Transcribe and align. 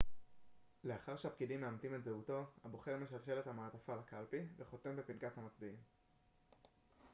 לאחר 0.83 1.15
שהפקידים 1.17 1.61
מאמתים 1.61 1.95
את 1.95 2.03
זהותו 2.03 2.45
הבוחר 2.63 2.97
משלשל 2.97 3.39
את 3.39 3.47
המעטפה 3.47 3.95
לקלפי 3.95 4.39
וחותם 4.57 4.95
בפנקס 4.95 5.37
המצביעים 5.37 5.75